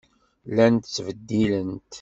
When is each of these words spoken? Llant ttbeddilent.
Llant 0.49 0.89
ttbeddilent. 0.93 1.73